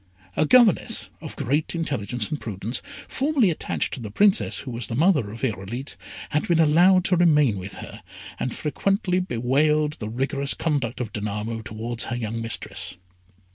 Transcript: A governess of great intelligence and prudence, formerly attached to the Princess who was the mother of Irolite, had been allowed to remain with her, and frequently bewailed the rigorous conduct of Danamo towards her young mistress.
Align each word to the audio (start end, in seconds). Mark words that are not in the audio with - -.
A 0.35 0.47
governess 0.47 1.11
of 1.21 1.35
great 1.35 1.75
intelligence 1.75 2.29
and 2.31 2.41
prudence, 2.41 2.81
formerly 3.07 3.51
attached 3.51 3.93
to 3.93 3.99
the 3.99 4.09
Princess 4.09 4.61
who 4.61 4.71
was 4.71 4.87
the 4.87 4.95
mother 4.95 5.29
of 5.29 5.43
Irolite, 5.43 5.95
had 6.31 6.47
been 6.47 6.59
allowed 6.59 7.05
to 7.05 7.15
remain 7.15 7.59
with 7.59 7.75
her, 7.75 8.01
and 8.39 8.51
frequently 8.51 9.19
bewailed 9.19 9.93
the 9.99 10.09
rigorous 10.09 10.55
conduct 10.55 11.01
of 11.01 11.13
Danamo 11.13 11.61
towards 11.63 12.05
her 12.05 12.15
young 12.15 12.41
mistress. 12.41 12.95